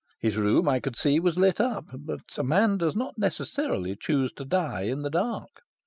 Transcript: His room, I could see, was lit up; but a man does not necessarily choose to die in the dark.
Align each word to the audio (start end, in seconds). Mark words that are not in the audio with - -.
His 0.19 0.35
room, 0.35 0.67
I 0.67 0.79
could 0.79 0.95
see, 0.95 1.19
was 1.19 1.37
lit 1.37 1.59
up; 1.61 1.85
but 1.93 2.23
a 2.35 2.43
man 2.43 2.77
does 2.79 2.95
not 2.95 3.19
necessarily 3.19 3.95
choose 3.95 4.31
to 4.33 4.45
die 4.45 4.85
in 4.89 5.03
the 5.03 5.11
dark. 5.11 5.61